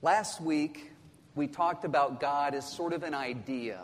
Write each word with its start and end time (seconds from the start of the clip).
Last 0.00 0.40
week, 0.40 0.92
we 1.34 1.48
talked 1.48 1.84
about 1.84 2.20
God 2.20 2.54
as 2.54 2.70
sort 2.70 2.92
of 2.92 3.02
an 3.02 3.14
idea. 3.14 3.80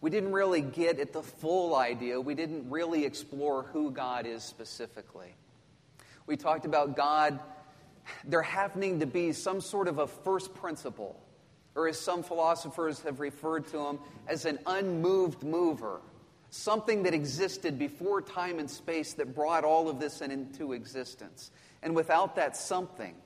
We 0.00 0.08
didn't 0.08 0.32
really 0.32 0.60
get 0.60 1.00
at 1.00 1.12
the 1.12 1.24
full 1.24 1.74
idea. 1.74 2.20
We 2.20 2.36
didn't 2.36 2.70
really 2.70 3.04
explore 3.04 3.64
who 3.64 3.90
God 3.90 4.26
is 4.26 4.44
specifically. 4.44 5.34
We 6.28 6.36
talked 6.36 6.66
about 6.66 6.94
God, 6.94 7.40
there 8.22 8.42
happening 8.42 9.00
to 9.00 9.06
be 9.06 9.32
some 9.32 9.60
sort 9.60 9.88
of 9.88 9.98
a 9.98 10.06
first 10.06 10.54
principle, 10.54 11.20
or 11.74 11.88
as 11.88 11.98
some 11.98 12.22
philosophers 12.22 13.00
have 13.00 13.18
referred 13.18 13.66
to 13.68 13.78
him, 13.88 13.98
as 14.28 14.44
an 14.44 14.60
unmoved 14.66 15.42
mover, 15.42 16.00
something 16.50 17.02
that 17.02 17.12
existed 17.12 17.76
before 17.76 18.22
time 18.22 18.60
and 18.60 18.70
space 18.70 19.14
that 19.14 19.34
brought 19.34 19.64
all 19.64 19.88
of 19.88 19.98
this 19.98 20.20
into 20.20 20.74
existence. 20.74 21.50
And 21.82 21.96
without 21.96 22.36
that 22.36 22.56
something, 22.56 23.16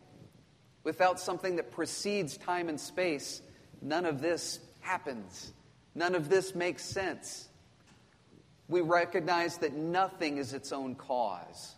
without 0.84 1.20
something 1.20 1.56
that 1.56 1.70
precedes 1.70 2.36
time 2.36 2.68
and 2.68 2.80
space, 2.80 3.42
none 3.82 4.06
of 4.06 4.20
this 4.20 4.60
happens. 4.80 5.52
None 5.94 6.14
of 6.14 6.28
this 6.28 6.54
makes 6.54 6.84
sense. 6.84 7.48
We 8.68 8.80
recognize 8.80 9.58
that 9.58 9.74
nothing 9.74 10.38
is 10.38 10.52
its 10.52 10.72
own 10.72 10.94
cause. 10.94 11.74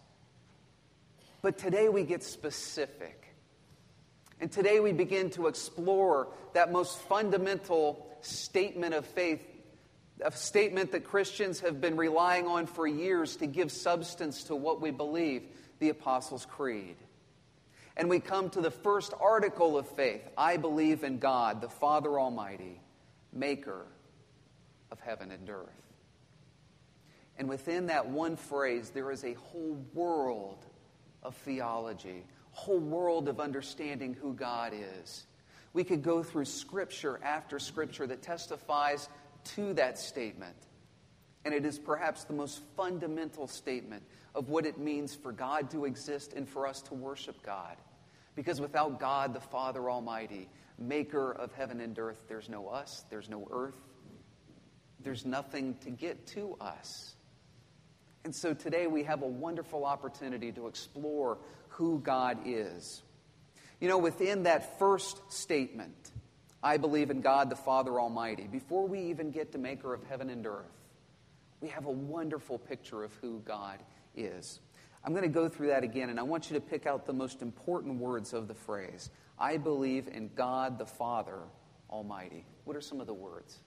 But 1.42 1.56
today 1.56 1.89
we 1.89 2.02
get 2.05 2.23
specific. 2.23 3.34
And 4.41 4.51
today 4.51 4.80
we 4.80 4.92
begin 4.92 5.30
to 5.30 5.47
explore 5.47 6.28
that 6.55 6.73
most 6.73 6.98
fundamental 7.01 8.06
statement 8.20 8.95
of 8.95 9.06
faith, 9.06 9.41
a 10.25 10.33
statement 10.33 10.92
that 10.92 11.05
Christians 11.05 11.61
have 11.61 11.80
been 11.80 11.97
relying 11.97 12.47
on 12.47 12.67
for 12.67 12.87
years 12.87 13.37
to 13.37 13.47
give 13.47 13.70
substance 13.70 14.45
to 14.45 14.56
what 14.56 14.80
we 14.80 14.91
believe 14.91 15.42
the 15.78 15.91
Apostles' 15.91 16.47
Creed. 16.47 16.97
And 17.97 18.09
we 18.09 18.21
come 18.21 18.51
to 18.51 18.61
the 18.61 18.71
first 18.71 19.12
article 19.21 19.77
of 19.77 19.89
faith 19.89 20.23
I 20.37 20.57
believe 20.57 21.05
in 21.05 21.19
God, 21.19 21.61
the 21.61 21.69
Father 21.69 22.19
Almighty, 22.19 22.81
maker 23.33 23.87
of 24.91 25.01
heaven 25.01 25.31
and 25.31 25.48
earth. 25.48 25.69
And 27.37 27.48
within 27.48 27.87
that 27.87 28.09
one 28.09 28.37
phrase, 28.37 28.91
there 28.91 29.11
is 29.11 29.25
a 29.25 29.34
whole 29.34 29.83
world 29.95 30.67
of 31.23 31.34
theology, 31.37 32.25
a 32.55 32.56
whole 32.56 32.79
world 32.79 33.29
of 33.29 33.41
understanding 33.41 34.14
who 34.14 34.34
God 34.34 34.73
is. 34.75 35.27
We 35.73 35.84
could 35.84 36.03
go 36.03 36.23
through 36.23 36.47
scripture 36.47 37.20
after 37.23 37.59
scripture 37.59 38.07
that 38.07 38.23
testifies 38.23 39.09
to 39.57 39.73
that 39.75 39.98
statement. 39.98 40.57
And 41.45 41.55
it 41.55 41.64
is 41.64 41.79
perhaps 41.79 42.25
the 42.25 42.34
most 42.34 42.61
fundamental 42.77 43.47
statement 43.47 44.03
of 44.34 44.48
what 44.48 44.67
it 44.67 44.79
means 44.79 45.14
for 45.14 45.33
God 45.33 45.70
to 45.70 45.84
exist 45.86 46.34
and 46.34 46.48
for 46.48 46.67
us 46.67 46.83
to 46.83 46.95
worship 46.95 47.42
God. 47.42 47.77
Because 48.34 48.61
without 48.61 49.00
God, 49.00 49.34
the 49.34 49.41
Father 49.41 49.91
Almighty, 49.91 50.48
maker 50.78 51.33
of 51.33 51.53
heaven 51.53 51.81
and 51.81 51.98
earth, 51.98 52.19
there's 52.28 52.48
no 52.48 52.69
us, 52.69 53.05
there's 53.11 53.28
no 53.28 53.47
earth, 53.50 53.77
there's 55.00 55.27
nothing 55.27 55.77
to 55.83 55.91
get 55.91 56.27
to 56.28 56.56
us. 56.61 57.14
And 58.25 58.34
so 58.34 58.55
today 58.55 58.86
we 58.86 59.05
have 59.05 59.23
a 59.23 59.27
wonderful 59.27 59.84
opportunity 59.84 60.53
to 60.53 60.67
explore 60.67 61.39
who 61.69 62.01
God 62.01 62.39
is. 62.45 63.03
You 63.81 63.89
know, 63.89 63.98
within 63.98 64.42
that 64.42 64.78
first 64.78 65.33
statement, 65.33 66.11
I 66.62 66.77
believe 66.77 67.11
in 67.11 67.23
God 67.23 67.48
the 67.48 67.56
Father 67.56 67.98
Almighty, 67.98 68.47
before 68.47 68.86
we 68.86 69.01
even 69.05 69.31
get 69.31 69.53
to 69.53 69.58
maker 69.58 69.95
of 69.95 70.05
heaven 70.05 70.28
and 70.28 70.47
earth, 70.47 70.67
we 71.62 71.69
have 71.69 71.86
a 71.86 71.91
wonderful 71.91 72.58
picture 72.58 73.03
of 73.03 73.12
who 73.23 73.41
God 73.41 73.78
is. 74.14 74.61
I'm 75.05 75.12
going 75.12 75.23
to 75.23 75.29
go 75.29 75.48
through 75.48 75.69
that 75.69 75.83
again, 75.83 76.11
and 76.11 76.20
I 76.20 76.23
want 76.23 76.51
you 76.51 76.55
to 76.55 76.61
pick 76.61 76.87
out 76.87 77.06
the 77.06 77.12
most 77.12 77.41
important 77.43 77.98
words 77.98 78.33
of 78.33 78.48
the 78.48 78.55
phrase 78.55 79.11
I 79.39 79.57
believe 79.57 80.09
in 80.09 80.31
God 80.34 80.79
the 80.79 80.87
Father 80.87 81.39
Almighty. 81.89 82.45
What 82.65 82.77
are 82.77 82.83
some 82.83 83.01
of 83.01 83.07
the 83.07 83.15
words? 83.15 83.59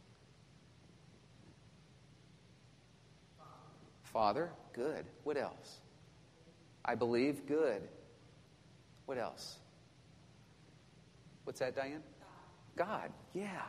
Father, 4.03 4.51
good. 4.73 5.05
What 5.23 5.37
else? 5.37 5.79
I 6.85 6.93
believe, 6.93 7.47
good. 7.47 7.81
What 9.07 9.17
else? 9.17 9.57
What's 11.45 11.59
that, 11.59 11.75
Diane? 11.75 12.03
God, 12.75 13.11
yeah. 13.33 13.63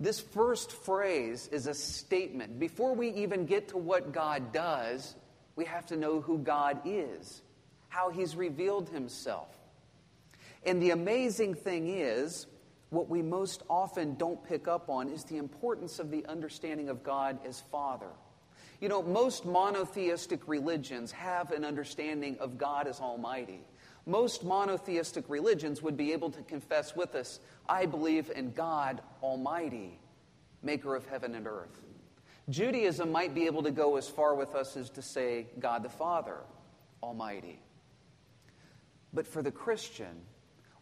This 0.00 0.20
first 0.20 0.72
phrase 0.72 1.48
is 1.52 1.66
a 1.66 1.74
statement. 1.74 2.58
Before 2.58 2.94
we 2.94 3.10
even 3.10 3.46
get 3.46 3.68
to 3.68 3.78
what 3.78 4.12
God 4.12 4.52
does, 4.52 5.14
we 5.58 5.64
have 5.64 5.86
to 5.86 5.96
know 5.96 6.20
who 6.20 6.38
God 6.38 6.78
is, 6.84 7.42
how 7.88 8.10
He's 8.10 8.36
revealed 8.36 8.88
Himself. 8.90 9.48
And 10.64 10.80
the 10.80 10.90
amazing 10.90 11.54
thing 11.54 11.88
is, 11.88 12.46
what 12.90 13.08
we 13.08 13.22
most 13.22 13.64
often 13.68 14.14
don't 14.14 14.42
pick 14.44 14.68
up 14.68 14.88
on 14.88 15.08
is 15.08 15.24
the 15.24 15.36
importance 15.36 15.98
of 15.98 16.12
the 16.12 16.24
understanding 16.26 16.88
of 16.88 17.02
God 17.02 17.40
as 17.44 17.60
Father. 17.72 18.06
You 18.80 18.88
know, 18.88 19.02
most 19.02 19.44
monotheistic 19.44 20.46
religions 20.46 21.10
have 21.10 21.50
an 21.50 21.64
understanding 21.64 22.38
of 22.38 22.56
God 22.56 22.86
as 22.86 23.00
Almighty. 23.00 23.64
Most 24.06 24.44
monotheistic 24.44 25.24
religions 25.28 25.82
would 25.82 25.96
be 25.96 26.12
able 26.12 26.30
to 26.30 26.42
confess 26.42 26.94
with 26.94 27.16
us, 27.16 27.40
I 27.68 27.86
believe 27.86 28.30
in 28.30 28.52
God 28.52 29.02
Almighty, 29.24 29.98
maker 30.62 30.94
of 30.94 31.04
heaven 31.06 31.34
and 31.34 31.48
earth. 31.48 31.82
Judaism 32.50 33.12
might 33.12 33.34
be 33.34 33.46
able 33.46 33.62
to 33.62 33.70
go 33.70 33.96
as 33.96 34.08
far 34.08 34.34
with 34.34 34.54
us 34.54 34.76
as 34.76 34.90
to 34.90 35.02
say 35.02 35.46
God 35.58 35.82
the 35.82 35.88
Father 35.88 36.38
Almighty. 37.02 37.60
But 39.12 39.26
for 39.26 39.42
the 39.42 39.50
Christian, 39.50 40.22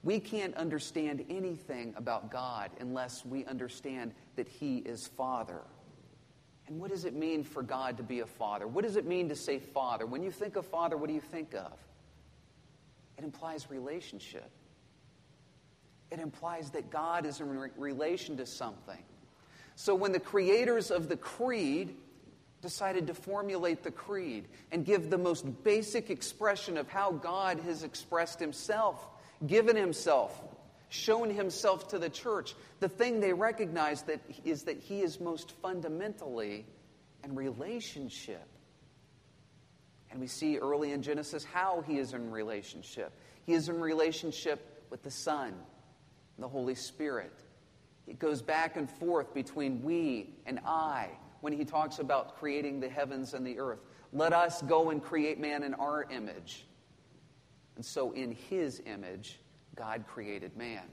we 0.03 0.21
can't 0.21 0.54
understand 0.54 1.25
anything 1.28 1.94
about 1.97 2.31
God 2.31 2.71
unless 2.81 3.25
we 3.25 3.44
understand 3.47 4.12
that 4.37 4.49
He 4.49 4.78
is 4.78 5.06
Father. 5.06 5.62
And 6.69 6.81
what 6.81 6.91
does 6.91 7.04
it 7.04 7.15
mean 7.15 7.44
for 7.44 7.62
God 7.62 7.97
to 7.97 8.03
be 8.03 8.21
a 8.21 8.27
father? 8.27 8.66
What 8.66 8.84
does 8.84 8.97
it 8.97 9.06
mean 9.06 9.28
to 9.28 9.37
say 9.37 9.59
father? 9.59 10.04
When 10.04 10.22
you 10.22 10.33
think 10.33 10.56
of 10.56 10.66
father, 10.66 10.97
what 10.97 11.06
do 11.09 11.15
you 11.15 11.21
think 11.21 11.54
of? 11.54 11.72
It 13.19 13.25
implies 13.25 13.71
relationship. 13.71 14.50
It 16.10 16.19
implies 16.19 16.71
that 16.71 16.91
God 16.91 17.25
is 17.25 17.41
in 17.41 17.48
re- 17.48 17.71
relation 17.77 18.37
to 18.38 18.47
something. 18.47 19.03
So 19.77 19.95
when 19.95 20.13
the 20.13 20.21
creators 20.21 20.91
of 20.91 21.09
the 21.09 21.17
creed 21.17 21.95
decided 22.63 23.07
to 23.07 23.15
formulate 23.15 23.83
the 23.83 23.91
creed 23.91 24.49
and 24.73 24.85
give 24.85 25.11
the 25.11 25.19
most 25.19 25.63
basic 25.63 26.11
expression 26.11 26.77
of 26.79 26.89
how 26.89 27.13
God 27.13 27.61
has 27.61 27.85
expressed 27.85 28.41
himself, 28.41 29.07
given 29.47 29.77
himself, 29.77 30.43
shown 30.89 31.31
himself 31.31 31.89
to 31.89 31.99
the 31.99 32.09
church, 32.09 32.55
the 32.81 32.89
thing 32.89 33.21
they 33.21 33.35
recognize 33.35 34.03
that 34.03 34.21
is 34.45 34.63
that 34.65 34.81
he 34.81 35.03
is 35.03 35.21
most 35.21 35.53
fundamentally 35.63 36.65
in 37.23 37.35
relationship. 37.35 38.49
And 40.11 40.21
we 40.21 40.27
see 40.27 40.57
early 40.57 40.93
in 40.93 41.03
Genesis 41.03 41.45
how 41.45 41.85
he 41.87 41.99
is 41.99 42.15
in 42.15 42.31
relationship. 42.31 43.13
He 43.45 43.53
is 43.53 43.69
in 43.69 43.79
relationship 43.79 44.85
with 44.89 45.03
the 45.03 45.11
Son, 45.11 45.55
the 46.39 46.49
Holy 46.49 46.75
Spirit. 46.75 47.33
It 48.06 48.19
goes 48.19 48.41
back 48.43 48.77
and 48.77 48.91
forth 48.91 49.34
between 49.34 49.83
we 49.83 50.31
and 50.47 50.61
I 50.65 51.11
when 51.41 51.53
he 51.53 51.65
talks 51.65 51.99
about 51.99 52.37
creating 52.39 52.81
the 52.81 52.89
heavens 52.89 53.34
and 53.34 53.47
the 53.47 53.59
earth. 53.59 53.81
Let 54.12 54.33
us 54.33 54.62
go 54.62 54.91
and 54.91 55.03
create 55.03 55.39
man 55.39 55.62
in 55.62 55.75
our 55.75 56.05
image. 56.11 56.66
And 57.75 57.84
so, 57.84 58.12
in 58.12 58.33
his 58.33 58.81
image, 58.87 59.39
God 59.75 60.05
created 60.06 60.56
man. 60.56 60.84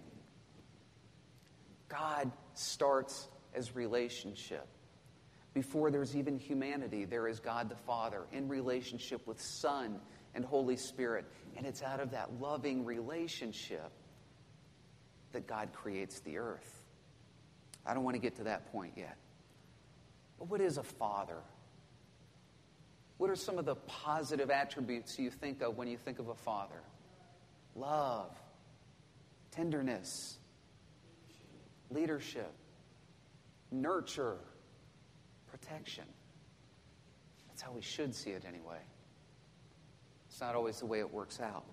God 1.88 2.32
starts 2.56 3.28
as 3.54 3.76
relationship. 3.76 4.68
Before 5.54 5.92
there's 5.92 6.16
even 6.16 6.38
humanity, 6.38 7.06
there 7.06 7.28
is 7.28 7.40
God 7.40 7.70
the 7.70 7.76
Father 7.76 8.24
in 8.32 8.50
relationship 8.50 9.26
with 9.28 9.40
Son 9.40 10.00
and 10.34 10.44
Holy 10.44 10.76
Spirit. 10.76 11.26
And 11.56 11.66
it's 11.66 11.84
out 11.84 12.00
of 12.00 12.12
that 12.12 12.40
loving 12.42 12.84
relationship 12.84 13.92
that 15.32 15.48
God 15.48 15.70
creates 15.72 16.20
the 16.22 16.40
earth. 16.40 16.83
I 17.86 17.94
don't 17.94 18.04
want 18.04 18.16
to 18.16 18.22
get 18.22 18.36
to 18.38 18.44
that 18.44 18.72
point 18.72 18.94
yet. 18.96 19.18
But 20.40 20.50
what 20.50 20.62
is 20.62 20.78
a 20.78 20.84
father? 20.84 21.38
What 23.18 23.30
are 23.30 23.36
some 23.36 23.58
of 23.58 23.66
the 23.66 23.76
positive 23.76 24.50
attributes 24.50 25.18
you 25.20 25.30
think 25.30 25.62
of 25.62 25.78
when 25.78 25.88
you 25.88 25.98
think 25.98 26.20
of 26.20 26.30
a 26.30 26.36
father? 26.36 26.82
Love, 27.76 28.36
tenderness, 29.52 30.38
leadership, 31.90 32.52
nurture, 33.72 34.38
protection. 35.48 36.06
That's 37.48 37.62
how 37.62 37.72
we 37.72 37.82
should 37.82 38.16
see 38.16 38.32
it 38.32 38.44
anyway. 38.48 38.80
It's 40.28 40.42
not 40.42 40.56
always 40.56 40.80
the 40.80 40.86
way 40.86 41.00
it 41.00 41.14
works 41.14 41.40
out. 41.40 41.66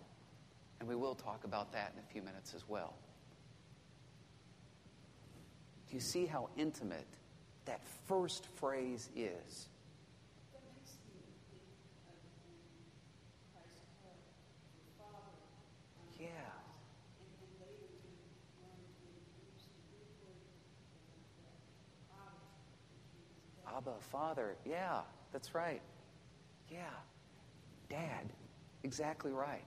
And 0.79 0.89
we 0.89 0.95
will 0.95 1.15
talk 1.15 1.45
about 1.45 1.73
that 1.73 1.93
in 1.95 2.03
a 2.03 2.13
few 2.13 2.23
minutes 2.23 2.55
as 2.55 2.69
well. 2.69 2.95
Do 5.91 5.97
you 5.97 6.01
see 6.01 6.25
how 6.25 6.49
intimate 6.57 7.07
that 7.65 7.81
first 8.07 8.47
phrase 8.57 9.09
is? 9.17 9.67
Yeah. 16.21 16.29
Abba, 23.77 23.95
Father. 24.13 24.55
Yeah, 24.65 25.01
that's 25.33 25.57
right. 25.57 25.83
Yeah. 26.71 26.79
Dad. 27.89 28.29
Exactly 28.85 29.33
right. 29.33 29.65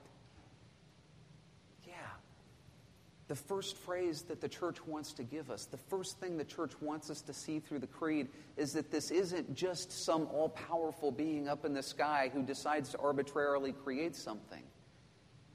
The 3.26 3.34
first 3.34 3.78
phrase 3.78 4.22
that 4.22 4.42
the 4.42 4.48
church 4.48 4.86
wants 4.86 5.14
to 5.14 5.22
give 5.22 5.50
us, 5.50 5.64
the 5.64 5.78
first 5.78 6.20
thing 6.20 6.36
the 6.36 6.44
church 6.44 6.72
wants 6.82 7.08
us 7.08 7.22
to 7.22 7.32
see 7.32 7.58
through 7.58 7.78
the 7.78 7.86
creed, 7.86 8.28
is 8.58 8.74
that 8.74 8.90
this 8.90 9.10
isn't 9.10 9.54
just 9.54 9.90
some 9.90 10.26
all 10.26 10.50
powerful 10.50 11.10
being 11.10 11.48
up 11.48 11.64
in 11.64 11.72
the 11.72 11.82
sky 11.82 12.30
who 12.34 12.42
decides 12.42 12.90
to 12.90 12.98
arbitrarily 12.98 13.72
create 13.72 14.14
something. 14.14 14.62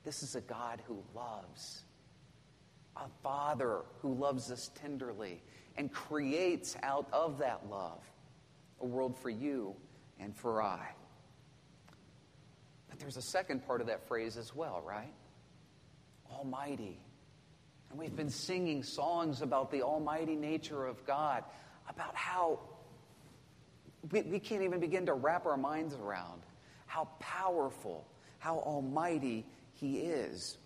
This 0.04 0.24
is 0.24 0.36
a 0.36 0.42
God 0.42 0.82
who 0.88 1.04
loves, 1.14 1.84
a 2.96 3.08
Father 3.22 3.82
who 4.02 4.16
loves 4.16 4.52
us 4.52 4.72
tenderly 4.74 5.44
and 5.78 5.92
creates 5.92 6.76
out 6.82 7.08
of 7.14 7.38
that 7.38 7.70
love 7.70 8.04
a 8.82 8.86
world 8.86 9.16
for 9.16 9.30
you 9.30 9.76
and 10.20 10.36
for 10.36 10.62
I. 10.62 10.88
But 12.90 12.98
there's 12.98 13.18
a 13.18 13.22
second 13.22 13.66
part 13.68 13.80
of 13.80 13.88
that 13.88 14.08
phrase 14.08 14.38
as 14.38 14.56
well, 14.56 14.82
right? 14.84 15.14
Almighty. 16.32 17.00
And 17.90 18.00
we've 18.00 18.16
been 18.16 18.30
singing 18.30 18.84
songs 18.84 19.42
about 19.42 19.72
the 19.72 19.82
almighty 19.82 20.36
nature 20.36 20.86
of 20.86 21.06
God, 21.06 21.44
about 21.90 22.16
how 22.16 22.60
we, 24.12 24.22
we 24.22 24.40
can't 24.40 24.64
even 24.64 24.80
begin 24.80 25.06
to 25.08 25.14
wrap 25.14 25.46
our 25.46 25.58
minds 25.58 25.96
around 25.96 26.42
how 26.86 27.08
powerful, 27.20 28.08
how 28.40 28.58
almighty 28.58 29.46
He 29.74 29.98
is. 29.98 30.58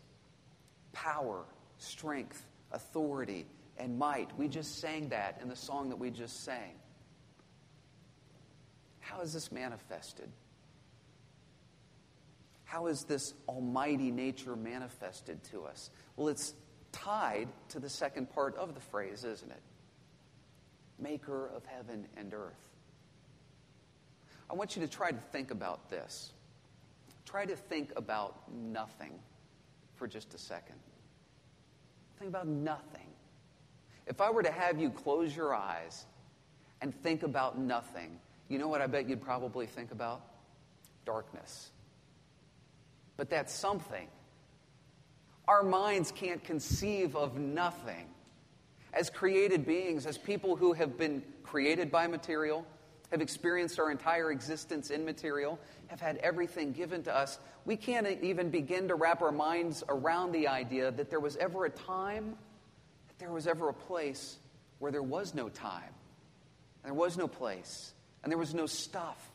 Power, 0.93 1.43
strength, 1.77 2.45
authority, 2.71 3.45
and 3.77 3.97
might. 3.97 4.29
We 4.37 4.47
just 4.47 4.79
sang 4.79 5.09
that 5.09 5.39
in 5.41 5.49
the 5.49 5.55
song 5.55 5.89
that 5.89 5.97
we 5.97 6.11
just 6.11 6.43
sang. 6.45 6.75
How 9.01 9.19
is 9.21 9.33
this 9.33 9.51
manifested? 9.51 10.29
How 12.63 12.87
is 12.87 13.03
this 13.03 13.33
almighty 13.47 14.11
nature 14.11 14.55
manifested 14.55 15.43
to 15.51 15.65
us? 15.65 15.89
Well, 16.15 16.29
it's 16.29 16.53
tied 16.93 17.49
to 17.69 17.79
the 17.79 17.89
second 17.89 18.29
part 18.29 18.55
of 18.55 18.73
the 18.73 18.79
phrase, 18.79 19.25
isn't 19.25 19.51
it? 19.51 19.61
Maker 20.97 21.49
of 21.53 21.65
heaven 21.65 22.07
and 22.15 22.33
earth. 22.33 22.69
I 24.49 24.53
want 24.53 24.75
you 24.77 24.81
to 24.83 24.87
try 24.87 25.11
to 25.11 25.17
think 25.17 25.51
about 25.51 25.89
this. 25.89 26.31
Try 27.25 27.45
to 27.45 27.55
think 27.55 27.91
about 27.97 28.49
nothing 28.53 29.11
for 29.95 30.07
just 30.07 30.33
a 30.33 30.37
second. 30.37 30.75
Think 32.19 32.29
about 32.29 32.47
nothing. 32.47 33.07
If 34.05 34.21
I 34.21 34.29
were 34.29 34.43
to 34.43 34.51
have 34.51 34.79
you 34.79 34.89
close 34.89 35.35
your 35.35 35.53
eyes 35.53 36.05
and 36.81 36.93
think 36.93 37.23
about 37.23 37.57
nothing, 37.57 38.19
you 38.49 38.59
know 38.59 38.67
what 38.67 38.81
I 38.81 38.87
bet 38.87 39.09
you'd 39.09 39.21
probably 39.21 39.65
think 39.65 39.91
about? 39.91 40.21
Darkness. 41.05 41.71
But 43.17 43.29
that's 43.29 43.53
something. 43.53 44.07
Our 45.47 45.63
minds 45.63 46.11
can't 46.11 46.43
conceive 46.43 47.15
of 47.15 47.37
nothing. 47.37 48.07
As 48.93 49.09
created 49.09 49.65
beings, 49.65 50.05
as 50.05 50.17
people 50.17 50.55
who 50.55 50.73
have 50.73 50.97
been 50.97 51.23
created 51.43 51.91
by 51.91 52.07
material, 52.07 52.65
have 53.11 53.21
experienced 53.21 53.79
our 53.79 53.91
entire 53.91 54.31
existence 54.31 54.89
in 54.89 55.05
material, 55.05 55.59
have 55.87 55.99
had 55.99 56.17
everything 56.17 56.71
given 56.71 57.03
to 57.03 57.15
us, 57.15 57.37
we 57.65 57.75
can't 57.75 58.07
even 58.23 58.49
begin 58.49 58.87
to 58.87 58.95
wrap 58.95 59.21
our 59.21 59.31
minds 59.31 59.83
around 59.87 60.31
the 60.31 60.47
idea 60.47 60.91
that 60.91 61.09
there 61.09 61.19
was 61.19 61.37
ever 61.37 61.65
a 61.65 61.69
time, 61.69 62.35
that 63.07 63.19
there 63.19 63.31
was 63.31 63.47
ever 63.47 63.69
a 63.69 63.73
place 63.73 64.37
where 64.79 64.91
there 64.91 65.03
was 65.03 65.35
no 65.35 65.47
time, 65.49 65.93
and 66.83 66.85
there 66.85 66.93
was 66.93 67.17
no 67.17 67.27
place, 67.27 67.93
and 68.23 68.31
there 68.31 68.37
was 68.39 68.53
no 68.53 68.65
stuff. 68.65 69.31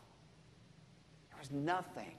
There 1.31 1.39
was 1.39 1.51
nothing. 1.51 2.15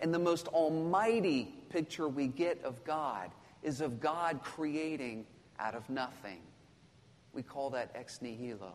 And 0.00 0.14
the 0.14 0.18
most 0.18 0.48
almighty 0.48 1.54
picture 1.70 2.08
we 2.08 2.28
get 2.28 2.62
of 2.64 2.84
God 2.84 3.30
is 3.62 3.80
of 3.80 4.00
God 4.00 4.40
creating 4.42 5.26
out 5.58 5.74
of 5.74 5.88
nothing. 5.90 6.40
We 7.32 7.42
call 7.42 7.70
that 7.70 7.90
ex 7.94 8.22
nihilo. 8.22 8.74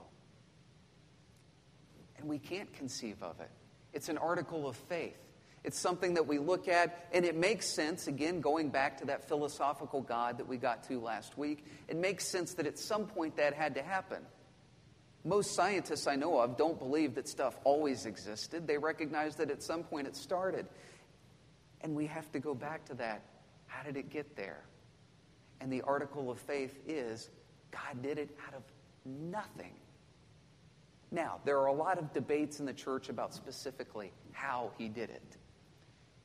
And 2.18 2.28
we 2.28 2.40
can't 2.40 2.72
conceive 2.74 3.22
of 3.22 3.40
it. 3.40 3.50
It's 3.94 4.10
an 4.10 4.18
article 4.18 4.68
of 4.68 4.75
faith. 4.75 5.18
It's 5.64 5.80
something 5.80 6.16
that 6.16 6.28
we 6.28 6.40
look 6.40 6.68
at, 6.68 7.08
and 7.14 7.24
it 7.24 7.38
makes 7.38 7.68
sense, 7.68 8.08
again, 8.08 8.42
going 8.42 8.70
back 8.70 8.98
to 8.98 9.06
that 9.06 9.30
philosophical 9.30 10.02
God 10.02 10.38
that 10.40 10.48
we 10.48 10.58
got 10.58 10.84
to 10.90 11.00
last 11.00 11.38
week. 11.38 11.66
It 11.88 11.96
makes 11.96 12.28
sense 12.28 12.56
that 12.56 12.68
at 12.68 12.78
some 12.78 13.06
point 13.06 13.38
that 13.38 13.54
had 13.54 13.75
to 13.75 13.81
happen. 13.81 14.20
Most 15.24 15.56
scientists 15.56 16.06
I 16.06 16.18
know 16.18 16.38
of 16.40 16.58
don't 16.58 16.78
believe 16.78 17.16
that 17.16 17.30
stuff 17.30 17.58
always 17.64 18.06
existed. 18.06 18.68
They 18.68 18.78
recognize 18.78 19.38
that 19.38 19.50
at 19.50 19.64
some 19.64 19.84
point 19.84 20.06
it 20.06 20.18
started. 20.18 20.66
And 21.84 21.96
we 21.96 22.08
have 22.08 22.32
to 22.32 22.40
go 22.40 22.56
back 22.56 22.86
to 22.86 22.94
that. 22.96 23.22
How 23.68 23.84
did 23.84 23.98
it 23.98 24.10
get 24.10 24.36
there? 24.36 24.64
And 25.62 25.72
the 25.72 25.82
article 25.82 26.32
of 26.32 26.40
faith 26.40 26.80
is 26.88 27.30
God 27.72 28.02
did 28.02 28.18
it 28.18 28.36
out 28.48 28.54
of 28.54 28.64
nothing. 29.06 29.74
Now, 31.12 31.40
there 31.46 31.60
are 31.60 31.68
a 31.68 31.74
lot 31.74 32.00
of 32.00 32.12
debates 32.14 32.60
in 32.60 32.66
the 32.66 32.74
church 32.74 33.10
about 33.10 33.34
specifically 33.34 34.12
how 34.32 34.72
he 34.78 34.90
did 34.90 35.10
it. 35.10 35.38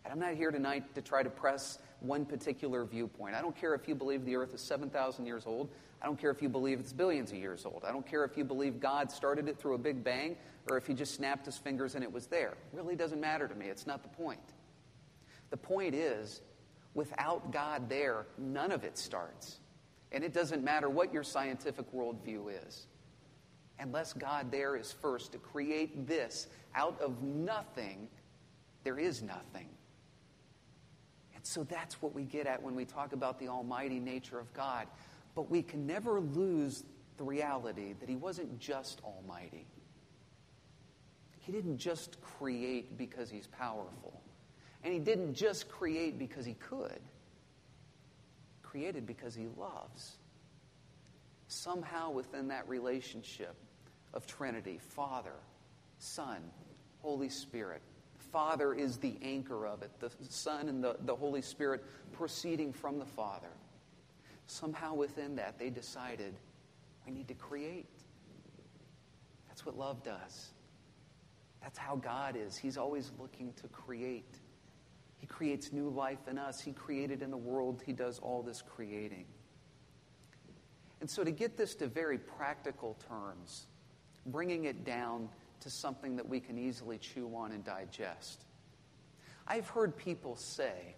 And 0.04 0.12
I'm 0.12 0.18
not 0.18 0.34
here 0.34 0.50
tonight 0.50 0.94
to 0.94 1.02
try 1.02 1.22
to 1.22 1.28
press 1.28 1.78
one 2.00 2.24
particular 2.24 2.84
viewpoint. 2.84 3.34
I 3.34 3.42
don't 3.42 3.54
care 3.54 3.74
if 3.74 3.86
you 3.86 3.94
believe 3.94 4.24
the 4.24 4.36
earth 4.36 4.54
is 4.54 4.62
7,000 4.62 5.26
years 5.26 5.44
old. 5.46 5.68
I 6.00 6.06
don't 6.06 6.18
care 6.18 6.30
if 6.30 6.40
you 6.40 6.48
believe 6.48 6.80
it's 6.80 6.92
billions 6.92 7.32
of 7.32 7.38
years 7.38 7.66
old. 7.66 7.84
I 7.86 7.92
don't 7.92 8.06
care 8.06 8.24
if 8.24 8.36
you 8.36 8.44
believe 8.44 8.80
God 8.80 9.10
started 9.10 9.48
it 9.48 9.58
through 9.58 9.74
a 9.74 9.78
big 9.78 10.02
bang 10.04 10.36
or 10.70 10.76
if 10.76 10.86
he 10.86 10.94
just 10.94 11.14
snapped 11.14 11.44
his 11.44 11.58
fingers 11.58 11.94
and 11.94 12.04
it 12.04 12.10
was 12.10 12.26
there. 12.26 12.50
It 12.50 12.56
really 12.76 12.94
doesn't 12.96 13.20
matter 13.20 13.48
to 13.48 13.54
me. 13.54 13.66
It's 13.66 13.86
not 13.86 14.02
the 14.02 14.08
point. 14.08 14.40
The 15.50 15.56
point 15.56 15.94
is, 15.94 16.40
without 16.94 17.52
God 17.52 17.88
there, 17.88 18.26
none 18.36 18.72
of 18.72 18.84
it 18.84 18.98
starts. 18.98 19.58
And 20.12 20.24
it 20.24 20.32
doesn't 20.32 20.64
matter 20.64 20.88
what 20.88 21.12
your 21.12 21.22
scientific 21.22 21.92
worldview 21.92 22.66
is. 22.66 22.86
Unless 23.78 24.14
God 24.14 24.50
there 24.50 24.76
is 24.76 24.92
first 24.92 25.32
to 25.32 25.38
create 25.38 26.06
this 26.06 26.48
out 26.74 27.00
of 27.00 27.22
nothing, 27.22 28.08
there 28.84 28.98
is 28.98 29.22
nothing. 29.22 29.68
And 31.34 31.46
so 31.46 31.62
that's 31.64 32.02
what 32.02 32.14
we 32.14 32.24
get 32.24 32.46
at 32.46 32.62
when 32.62 32.74
we 32.74 32.84
talk 32.84 33.12
about 33.12 33.38
the 33.38 33.48
almighty 33.48 34.00
nature 34.00 34.38
of 34.38 34.52
God. 34.54 34.88
But 35.34 35.48
we 35.50 35.62
can 35.62 35.86
never 35.86 36.20
lose 36.20 36.84
the 37.16 37.24
reality 37.24 37.94
that 38.00 38.08
He 38.08 38.16
wasn't 38.16 38.58
just 38.58 39.00
almighty. 39.04 39.66
He 41.38 41.52
didn't 41.52 41.78
just 41.78 42.20
create 42.20 42.98
because 42.98 43.30
He's 43.30 43.46
powerful. 43.46 44.20
And 44.84 44.92
he 44.92 44.98
didn't 44.98 45.34
just 45.34 45.68
create 45.68 46.18
because 46.18 46.44
he 46.44 46.54
could, 46.54 47.00
created 48.62 49.06
because 49.06 49.34
he 49.34 49.46
loves. 49.56 50.16
Somehow 51.48 52.10
within 52.10 52.48
that 52.48 52.68
relationship 52.68 53.54
of 54.14 54.26
Trinity, 54.26 54.78
Father, 54.78 55.34
Son, 55.98 56.38
Holy 57.02 57.28
Spirit, 57.28 57.82
Father 58.32 58.74
is 58.74 58.98
the 58.98 59.16
anchor 59.22 59.66
of 59.66 59.82
it, 59.82 59.90
the 60.00 60.10
Son 60.28 60.68
and 60.68 60.84
the, 60.84 60.96
the 61.04 61.14
Holy 61.14 61.42
Spirit 61.42 61.84
proceeding 62.12 62.72
from 62.72 62.98
the 62.98 63.04
Father. 63.04 63.48
Somehow 64.46 64.94
within 64.94 65.36
that, 65.36 65.58
they 65.58 65.70
decided 65.70 66.34
we 67.06 67.12
need 67.12 67.28
to 67.28 67.34
create. 67.34 67.86
That's 69.48 69.64
what 69.64 69.78
love 69.78 70.02
does. 70.04 70.50
That's 71.62 71.78
how 71.78 71.96
God 71.96 72.36
is. 72.36 72.56
He's 72.56 72.76
always 72.76 73.12
looking 73.18 73.52
to 73.54 73.68
create. 73.68 74.38
He 75.18 75.26
creates 75.26 75.72
new 75.72 75.88
life 75.90 76.28
in 76.28 76.38
us. 76.38 76.60
He 76.60 76.72
created 76.72 77.22
in 77.22 77.30
the 77.30 77.36
world. 77.36 77.82
He 77.84 77.92
does 77.92 78.18
all 78.20 78.42
this 78.42 78.62
creating. 78.62 79.26
And 81.00 81.10
so, 81.10 81.22
to 81.22 81.30
get 81.30 81.56
this 81.56 81.74
to 81.76 81.86
very 81.86 82.18
practical 82.18 82.96
terms, 83.08 83.66
bringing 84.26 84.64
it 84.64 84.84
down 84.84 85.28
to 85.60 85.70
something 85.70 86.16
that 86.16 86.28
we 86.28 86.40
can 86.40 86.58
easily 86.58 86.98
chew 86.98 87.30
on 87.34 87.52
and 87.52 87.64
digest, 87.64 88.44
I've 89.46 89.68
heard 89.68 89.96
people 89.96 90.36
say, 90.36 90.94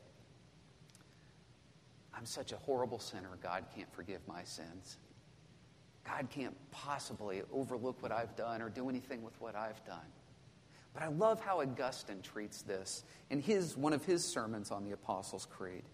I'm 2.15 2.27
such 2.27 2.53
a 2.53 2.57
horrible 2.57 2.99
sinner, 2.99 3.39
God 3.43 3.65
can't 3.75 3.93
forgive 3.95 4.21
my 4.27 4.43
sins. 4.45 4.99
God 6.05 6.29
can't 6.31 6.57
possibly 6.71 7.43
overlook 7.53 8.03
what 8.03 8.11
I've 8.11 8.35
done 8.37 8.63
or 8.63 8.69
do 8.69 8.89
anything 8.89 9.23
with 9.23 9.39
what 9.41 9.55
I've 9.55 9.85
done. 9.85 9.99
But 10.93 11.03
I 11.03 11.09
love 11.09 11.41
how 11.41 11.61
Augustine 11.61 12.21
treats 12.23 12.63
this 12.63 13.05
in 13.31 13.41
his, 13.41 13.77
one 13.77 13.93
of 13.93 14.05
his 14.05 14.25
sermons 14.25 14.71
on 14.71 14.85
the 14.85 14.93
Apostles' 14.93 15.47
Creed. 15.47 15.85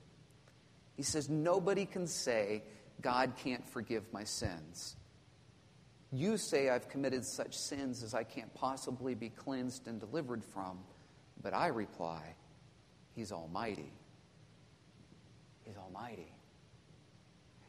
He 0.97 1.03
says, 1.03 1.29
Nobody 1.29 1.85
can 1.85 2.07
say, 2.07 2.63
God 3.03 3.35
can't 3.37 3.67
forgive 3.69 4.05
my 4.13 4.25
sins. 4.25 4.97
You 6.13 6.39
say 6.39 6.71
I've 6.71 6.89
committed 6.89 7.25
such 7.25 7.57
sins 7.57 8.03
as 8.03 8.15
I 8.15 8.25
can't 8.25 8.53
possibly 8.55 9.15
be 9.15 9.29
cleansed 9.29 9.87
and 9.87 10.01
delivered 10.01 10.43
from. 10.45 10.79
But 11.43 11.53
I 11.53 11.67
reply, 11.69 12.23
He's 13.15 13.33
Almighty. 13.33 13.93
He's 15.65 15.77
Almighty. 15.77 16.33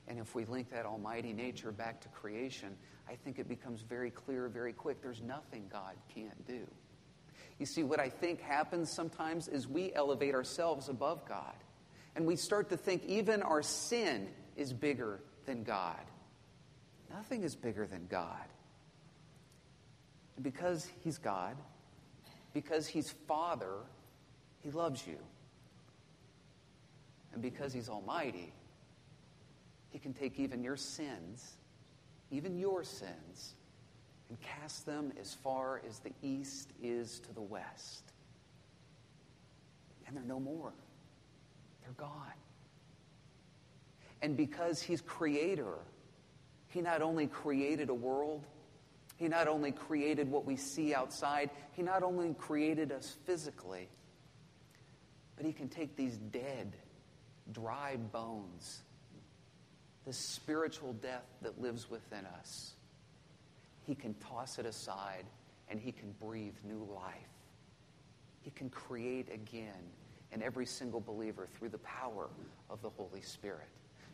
And 0.08 0.20
if 0.20 0.34
we 0.36 0.46
link 0.46 0.70
that 0.72 0.86
almighty 0.86 1.34
nature 1.34 1.72
back 1.72 2.00
to 2.02 2.08
creation, 2.10 2.78
I 3.10 3.16
think 3.16 3.40
it 3.40 3.50
becomes 3.50 3.82
very 3.82 4.10
clear 4.10 4.48
very 4.48 4.72
quick 4.72 5.02
there's 5.02 5.22
nothing 5.22 5.66
God 5.70 5.96
can't 6.14 6.48
do. 6.48 6.66
You 7.60 7.66
see, 7.66 7.84
what 7.84 8.00
I 8.00 8.10
think 8.10 8.42
happens 8.42 8.92
sometimes 8.92 9.48
is 9.48 9.68
we 9.68 9.94
elevate 9.94 10.36
ourselves 10.36 10.90
above 10.90 11.28
God. 11.28 11.56
And 12.16 12.26
we 12.26 12.36
start 12.36 12.70
to 12.70 12.78
think 12.78 13.04
even 13.06 13.42
our 13.44 13.62
sin 13.62 14.30
is 14.56 14.74
bigger 14.74 15.22
than 15.46 15.64
God. 15.64 16.02
Nothing 17.10 17.44
is 17.44 17.56
bigger 17.56 17.88
than 17.88 18.08
God. 18.08 18.46
And 20.36 20.44
because 20.44 20.90
He's 21.04 21.18
God, 21.18 21.56
because 22.54 22.88
He's 22.88 23.12
Father, 23.28 23.76
He 24.62 24.72
loves 24.72 25.06
you. 25.06 25.18
And 27.34 27.42
because 27.42 27.74
He's 27.74 27.90
Almighty, 27.90 28.52
He 29.90 30.00
can 30.00 30.14
take 30.14 30.40
even 30.40 30.64
your 30.64 30.78
sins, 30.78 31.58
even 32.32 32.58
your 32.58 32.84
sins, 32.84 33.56
and 34.30 34.38
cast 34.42 34.86
them 34.86 35.14
as 35.20 35.34
far 35.34 35.82
as 35.88 36.00
the 36.00 36.12
east 36.22 36.72
is 36.82 37.20
to 37.22 37.34
the 37.34 37.42
west. 37.42 38.04
And 40.06 40.16
they're 40.16 40.24
no 40.24 40.40
more, 40.40 40.74
they're 41.82 41.94
gone. 41.94 42.34
And 44.22 44.36
because 44.36 44.82
He's 44.82 45.02
Creator, 45.02 45.78
He 46.70 46.82
not 46.82 47.02
only 47.02 47.28
created 47.28 47.90
a 47.90 47.94
world, 47.94 48.46
He 49.18 49.28
not 49.28 49.48
only 49.48 49.72
created 49.72 50.30
what 50.30 50.46
we 50.46 50.56
see 50.56 50.94
outside, 50.94 51.50
He 51.74 51.82
not 51.82 52.04
only 52.04 52.34
created 52.34 52.92
us 52.92 53.16
physically, 53.26 53.88
but 55.36 55.46
He 55.46 55.54
can 55.54 55.70
take 55.70 55.96
these 55.96 56.18
dead, 56.18 56.74
dry 57.52 57.98
bones, 57.98 58.82
the 60.06 60.14
spiritual 60.14 60.94
death 60.94 61.26
that 61.42 61.62
lives 61.62 61.90
within 61.90 62.26
us, 62.40 62.74
He 63.88 63.96
can 63.96 64.14
toss 64.16 64.60
it 64.60 64.66
aside 64.66 65.24
and 65.70 65.80
He 65.80 65.94
can 65.94 66.12
breathe 66.22 66.56
new 66.66 66.88
life. 66.94 67.16
He 68.42 68.52
can 68.52 68.70
create 68.70 69.34
again 69.34 69.92
in 70.34 70.44
every 70.44 70.66
single 70.66 71.00
believer 71.00 71.48
through 71.58 71.70
the 71.70 71.78
power 71.80 72.30
of 72.70 72.82
the 72.82 72.90
Holy 72.90 73.22
Spirit. 73.22 73.70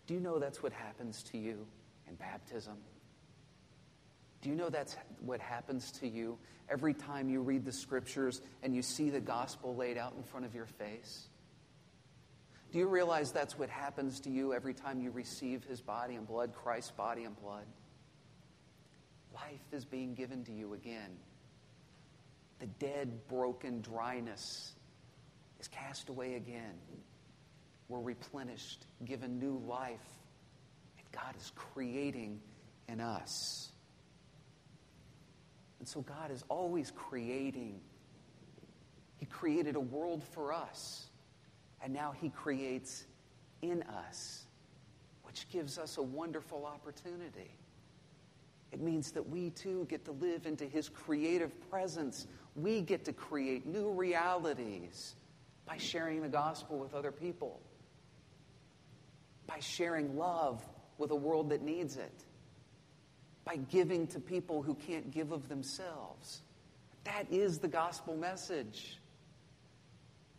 Do 0.06 0.14
you 0.14 0.20
know 0.20 0.38
that's 0.38 0.62
what 0.62 0.74
happens 0.74 1.24
to 1.24 1.40
you 1.40 1.66
in 2.08 2.16
baptism? 2.16 2.78
Do 4.42 4.50
you 4.50 4.56
know 4.56 4.70
that's 4.70 4.96
what 5.26 5.40
happens 5.40 5.92
to 5.94 6.08
you 6.08 6.38
every 6.70 6.94
time 6.94 7.30
you 7.30 7.42
read 7.42 7.66
the 7.66 7.72
scriptures 7.72 8.42
and 8.62 8.76
you 8.76 8.82
see 8.82 9.10
the 9.10 9.22
gospel 9.22 9.76
laid 9.76 9.98
out 9.98 10.14
in 10.16 10.24
front 10.24 10.46
of 10.46 10.54
your 10.54 10.68
face? 10.68 11.30
Do 12.72 12.78
you 12.78 12.88
realize 12.88 13.32
that's 13.32 13.58
what 13.58 13.70
happens 13.70 14.20
to 14.22 14.30
you 14.30 14.54
every 14.54 14.74
time 14.74 15.00
you 15.00 15.12
receive 15.12 15.64
his 15.64 15.82
body 15.82 16.16
and 16.16 16.28
blood, 16.28 16.54
Christ's 16.54 16.92
body 16.92 17.24
and 17.24 17.40
blood? 17.40 17.66
Life 19.34 19.62
is 19.72 19.86
being 19.86 20.14
given 20.14 20.44
to 20.46 20.52
you 20.52 20.74
again. 20.74 21.18
The 22.60 22.68
dead, 22.68 23.28
broken 23.28 23.82
dryness 23.82 24.74
is 25.60 25.68
cast 25.68 26.10
away 26.10 26.36
again. 26.36 26.76
We're 27.90 28.00
replenished, 28.00 28.86
given 29.06 29.40
new 29.40 29.62
life. 29.68 30.00
And 30.98 31.06
God 31.12 31.36
is 31.38 31.52
creating 31.56 32.40
in 32.88 33.02
us. 33.02 33.72
And 35.80 35.88
so 35.88 36.02
God 36.02 36.32
is 36.32 36.44
always 36.48 36.92
creating. 36.92 37.82
He 39.18 39.26
created 39.26 39.76
a 39.76 39.82
world 39.82 40.24
for 40.24 40.54
us. 40.54 41.08
And 41.82 41.94
now 41.94 42.14
He 42.22 42.30
creates 42.30 43.06
in 43.62 43.84
us, 43.84 44.46
which 45.24 45.50
gives 45.50 45.78
us 45.78 45.98
a 45.98 46.02
wonderful 46.02 46.66
opportunity. 46.66 47.52
It 48.74 48.82
means 48.82 49.12
that 49.12 49.30
we 49.30 49.52
too 49.52 49.86
get 49.88 50.06
to 50.06 50.12
live 50.12 50.48
into 50.48 50.66
His 50.66 50.90
creative 50.90 51.70
presence. 51.70 52.26
We 52.56 52.82
get 52.82 53.06
to 53.06 53.14
create 53.14 53.68
new 53.68 53.92
realities 53.92 55.14
by 55.68 55.78
sharing 55.78 56.24
the 56.24 56.28
gospel 56.28 56.80
with 56.80 56.96
other 56.96 57.12
people, 57.12 57.62
by 59.46 59.60
sharing 59.60 60.18
love 60.18 60.66
with 60.98 61.12
a 61.12 61.16
world 61.16 61.52
that 61.52 61.62
needs 61.62 61.98
it, 61.98 62.26
by 63.46 63.58
giving 63.58 64.08
to 64.08 64.20
people 64.20 64.64
who 64.64 64.74
can't 64.74 65.12
give 65.12 65.32
of 65.32 65.48
themselves. 65.50 66.42
That 67.04 67.32
is 67.32 67.60
the 67.60 67.68
gospel 67.68 68.18
message. 68.18 68.98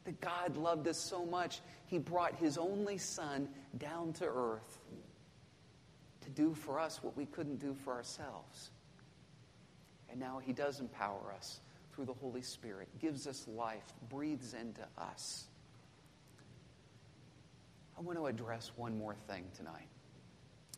That 0.06 0.20
God 0.20 0.56
loved 0.56 0.88
us 0.88 0.98
so 0.98 1.24
much, 1.24 1.60
He 1.86 1.98
brought 1.98 2.34
His 2.34 2.58
only 2.58 2.98
Son 2.98 3.48
down 3.78 4.12
to 4.14 4.24
earth 4.26 4.80
to 6.24 6.30
do 6.30 6.54
for 6.54 6.78
us 6.78 7.02
what 7.02 7.16
we 7.16 7.26
couldn't 7.26 7.60
do 7.60 7.74
for 7.84 7.92
ourselves. 7.92 8.70
And 10.10 10.18
now 10.18 10.40
He 10.44 10.52
does 10.52 10.80
empower 10.80 11.32
us 11.36 11.60
through 11.92 12.06
the 12.06 12.14
Holy 12.14 12.42
Spirit, 12.42 12.88
gives 13.00 13.26
us 13.26 13.46
life, 13.48 13.92
breathes 14.10 14.54
into 14.54 14.82
us. 14.98 15.44
I 17.96 18.00
want 18.00 18.18
to 18.18 18.26
address 18.26 18.72
one 18.76 18.98
more 18.98 19.14
thing 19.28 19.44
tonight. 19.56 19.88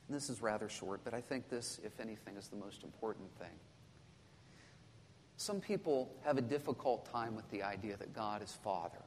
This 0.08 0.30
is 0.30 0.40
rather 0.40 0.68
short, 0.68 1.00
but 1.02 1.14
I 1.14 1.20
think 1.20 1.48
this, 1.48 1.80
if 1.84 1.98
anything, 1.98 2.36
is 2.36 2.48
the 2.48 2.56
most 2.56 2.84
important 2.84 3.28
thing. 3.38 3.58
Some 5.36 5.60
people 5.60 6.14
have 6.24 6.38
a 6.38 6.42
difficult 6.42 7.10
time 7.10 7.34
with 7.34 7.48
the 7.50 7.62
idea 7.62 7.96
that 7.96 8.14
God 8.14 8.42
is 8.42 8.56
Father 8.62 9.02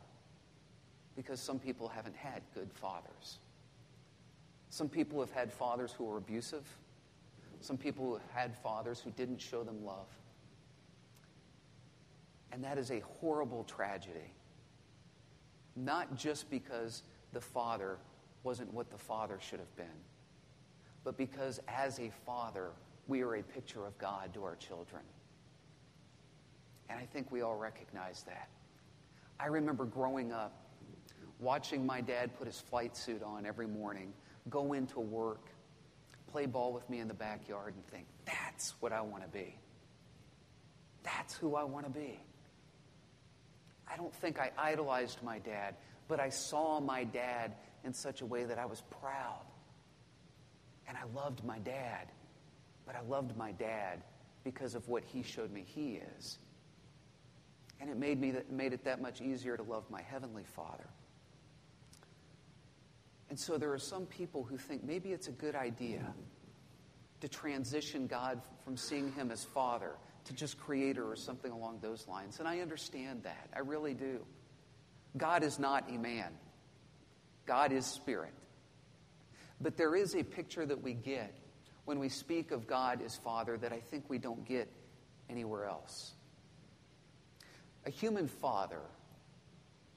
because 1.15 1.39
some 1.39 1.59
people 1.59 1.87
haven't 1.87 2.15
had 2.15 2.41
good 2.53 2.71
fathers. 2.71 3.39
Some 4.69 4.89
people 4.89 5.19
have 5.19 5.31
had 5.31 5.51
fathers 5.51 5.91
who 5.91 6.05
were 6.05 6.17
abusive. 6.17 6.65
Some 7.61 7.77
people 7.77 8.17
have 8.17 8.31
had 8.31 8.55
fathers 8.55 8.99
who 8.99 9.11
didn't 9.11 9.41
show 9.41 9.63
them 9.63 9.83
love. 9.83 10.07
And 12.51 12.63
that 12.63 12.77
is 12.77 12.91
a 12.91 13.01
horrible 13.19 13.63
tragedy. 13.63 14.33
Not 15.75 16.15
just 16.15 16.49
because 16.49 17.03
the 17.33 17.41
father 17.41 17.97
wasn't 18.43 18.73
what 18.73 18.89
the 18.89 18.97
father 18.97 19.39
should 19.41 19.59
have 19.59 19.75
been, 19.75 19.85
but 21.03 21.17
because 21.17 21.59
as 21.67 21.99
a 21.99 22.11
father, 22.25 22.71
we 23.07 23.21
are 23.21 23.35
a 23.35 23.43
picture 23.43 23.85
of 23.85 23.97
God 23.97 24.33
to 24.33 24.43
our 24.43 24.55
children. 24.55 25.01
And 26.89 26.99
I 26.99 27.05
think 27.05 27.31
we 27.31 27.41
all 27.41 27.55
recognize 27.55 28.23
that. 28.23 28.49
I 29.39 29.47
remember 29.47 29.85
growing 29.85 30.31
up, 30.31 30.53
watching 31.39 31.85
my 31.85 32.01
dad 32.01 32.37
put 32.37 32.47
his 32.47 32.59
flight 32.59 32.97
suit 32.97 33.23
on 33.23 33.45
every 33.45 33.67
morning, 33.67 34.11
go 34.49 34.73
into 34.73 34.99
work, 34.99 35.49
play 36.27 36.45
ball 36.45 36.73
with 36.73 36.89
me 36.89 36.99
in 36.99 37.07
the 37.07 37.13
backyard, 37.13 37.73
and 37.75 37.85
think, 37.87 38.05
that's 38.25 38.73
what 38.79 38.91
I 38.91 39.01
want 39.01 39.23
to 39.23 39.29
be. 39.29 39.55
That's 41.03 41.33
who 41.35 41.55
I 41.55 41.63
want 41.63 41.85
to 41.85 41.91
be. 41.91 42.19
I 43.91 43.97
don't 43.97 44.13
think 44.13 44.39
I 44.39 44.51
idolized 44.57 45.23
my 45.23 45.39
dad, 45.39 45.75
but 46.07 46.19
I 46.19 46.29
saw 46.29 46.79
my 46.79 47.03
dad 47.03 47.55
in 47.83 47.93
such 47.93 48.21
a 48.21 48.25
way 48.25 48.43
that 48.43 48.59
I 48.59 48.65
was 48.65 48.81
proud. 49.01 49.45
And 50.87 50.97
I 50.97 51.03
loved 51.15 51.43
my 51.43 51.59
dad. 51.59 52.11
But 52.85 52.95
I 52.95 53.01
loved 53.01 53.37
my 53.37 53.51
dad 53.51 54.03
because 54.43 54.75
of 54.75 54.87
what 54.87 55.03
he 55.03 55.21
showed 55.23 55.51
me 55.51 55.63
he 55.65 56.01
is. 56.17 56.39
And 57.79 57.89
it 57.89 57.97
made, 57.97 58.19
me 58.19 58.31
that, 58.31 58.51
made 58.51 58.73
it 58.73 58.83
that 58.85 59.01
much 59.01 59.21
easier 59.21 59.55
to 59.55 59.63
love 59.63 59.83
my 59.89 60.01
Heavenly 60.01 60.43
Father. 60.43 60.87
And 63.29 63.39
so 63.39 63.57
there 63.57 63.71
are 63.71 63.79
some 63.79 64.05
people 64.05 64.43
who 64.43 64.57
think 64.57 64.83
maybe 64.83 65.11
it's 65.11 65.27
a 65.27 65.31
good 65.31 65.55
idea 65.55 66.13
to 67.21 67.27
transition 67.27 68.07
God 68.07 68.41
from 68.63 68.75
seeing 68.75 69.11
Him 69.13 69.31
as 69.31 69.43
Father 69.43 69.91
to 70.25 70.33
just 70.33 70.59
creator 70.59 71.09
or 71.09 71.15
something 71.15 71.51
along 71.51 71.79
those 71.81 72.07
lines. 72.07 72.39
And 72.39 72.47
I 72.47 72.59
understand 72.59 73.23
that. 73.23 73.49
I 73.55 73.59
really 73.59 73.93
do. 73.93 74.25
God 75.17 75.43
is 75.43 75.59
not 75.59 75.89
a 75.89 75.97
man, 75.97 76.31
God 77.45 77.71
is 77.71 77.85
spirit. 77.85 78.33
But 79.61 79.75
there 79.75 79.95
is 79.95 80.15
a 80.15 80.23
picture 80.23 80.65
that 80.65 80.81
we 80.81 80.93
get 80.93 81.35
when 81.83 81.99
we 81.99 82.07
speak 82.07 82.51
of 82.51 82.65
God 82.65 83.01
as 83.03 83.15
Father 83.17 83.57
that 83.57 83.73
I 83.73 83.79
think 83.79 84.05
we 84.07 84.17
don't 84.17 84.45
get 84.45 84.71
anywhere 85.29 85.65
else. 85.65 86.13
A 87.85 87.89
human 87.89 88.27
father 88.27 88.81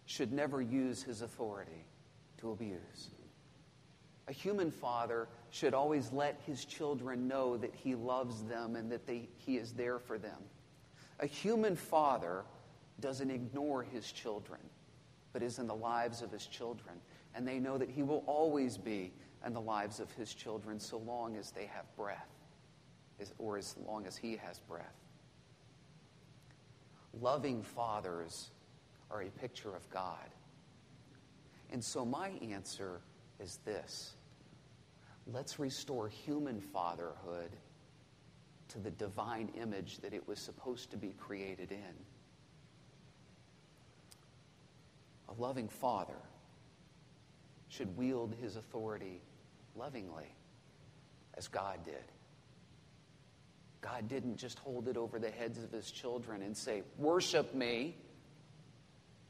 should 0.06 0.32
never 0.32 0.60
use 0.60 1.02
his 1.02 1.22
authority 1.22 1.84
to 2.38 2.50
abuse. 2.50 3.10
A 4.29 4.33
human 4.33 4.71
father 4.71 5.29
should 5.50 5.75
always 5.75 6.12
let 6.12 6.41
his 6.47 6.64
children 6.64 7.26
know 7.26 7.57
that 7.57 7.75
he 7.75 7.95
loves 7.95 8.43
them 8.45 8.76
and 8.76 8.91
that 8.93 9.07
they, 9.07 9.29
he 9.37 9.57
is 9.57 9.73
there 9.73 9.99
for 9.99 10.19
them. 10.19 10.38
A 11.21 11.26
human 11.26 11.76
father 11.76 12.45
doesn't 13.00 13.31
ignore 13.31 13.83
his 13.83 14.12
children, 14.12 14.61
but 15.33 15.43
is 15.43 15.59
in 15.59 15.67
the 15.67 15.75
lives 15.75 16.23
of 16.23 16.31
his 16.31 16.47
children. 16.47 16.95
And 17.35 17.47
they 17.47 17.59
know 17.59 17.79
that 17.79 17.91
he 17.91 18.02
will 18.02 18.23
always 18.26 18.79
be 18.79 19.12
in 19.45 19.55
the 19.55 19.61
lives 19.61 19.99
of 19.99 20.11
his 20.12 20.33
children 20.35 20.79
so 20.79 20.99
long 20.99 21.37
as 21.37 21.50
they 21.50 21.67
have 21.67 21.85
breath, 21.97 22.29
or 23.38 23.59
as 23.59 23.75
long 23.87 24.07
as 24.07 24.17
he 24.17 24.37
has 24.37 24.61
breath. 24.61 24.95
Loving 27.21 27.62
fathers 27.62 28.50
are 29.11 29.23
a 29.23 29.31
picture 29.31 29.75
of 29.75 29.88
God. 29.91 30.31
And 31.71 31.83
so 31.83 32.05
my 32.05 32.31
answer 32.41 33.00
is 33.42 33.58
this 33.64 34.14
let's 35.32 35.58
restore 35.58 36.08
human 36.08 36.61
fatherhood 36.61 37.50
to 38.68 38.78
the 38.78 38.90
divine 38.90 39.50
image 39.61 39.99
that 39.99 40.14
it 40.14 40.26
was 40.26 40.40
supposed 40.40 40.90
to 40.90 40.96
be 40.96 41.14
created 41.18 41.70
in. 41.70 41.94
A 45.28 45.40
loving 45.40 45.68
father 45.68 46.16
should 47.68 47.96
wield 47.96 48.34
his 48.40 48.56
authority 48.56 49.20
lovingly, 49.76 50.34
as 51.34 51.49
God 51.49 51.84
did. 51.84 52.04
God 53.80 54.08
didn't 54.08 54.37
just 54.37 54.58
hold 54.61 54.88
it 54.88 54.96
over 54.96 55.18
the 55.18 55.30
heads 55.30 55.62
of 55.62 55.70
his 55.70 55.90
children 55.90 56.42
and 56.42 56.56
say, 56.56 56.82
Worship 56.99 57.54
me. 57.54 57.96